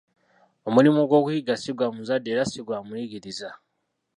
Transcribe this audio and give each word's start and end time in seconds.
Omulimo 0.67 1.01
gw'okuyiga 1.09 1.53
ssi 1.57 1.71
gwa 1.77 1.87
muzadde 1.95 2.29
era 2.33 2.43
ssi 2.47 2.61
gwa 2.67 2.77
muyigiriza. 2.87 3.49